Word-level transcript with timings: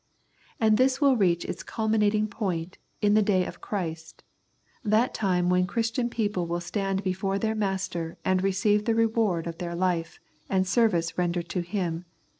And 0.59 0.77
this 0.77 0.99
will 0.99 1.15
reach 1.15 1.45
its 1.45 1.61
culminating 1.61 2.27
point 2.27 2.79
in 3.03 3.13
the 3.13 3.21
^' 3.21 3.23
day 3.23 3.45
of 3.45 3.61
Christ," 3.61 4.23
that 4.83 5.13
time 5.13 5.47
when 5.47 5.67
Christian 5.67 6.09
people 6.09 6.47
will 6.47 6.59
stand 6.59 7.03
before 7.03 7.37
their 7.37 7.53
Master 7.53 8.17
and 8.25 8.41
receive 8.43 8.85
the 8.85 8.95
reward 8.95 9.45
of 9.45 9.59
their 9.59 9.75
life 9.75 10.19
and 10.49 10.65
service 10.67 11.19
rendered 11.19 11.49
to 11.49 11.61
Him 11.61 12.01
(ch. 12.01 12.05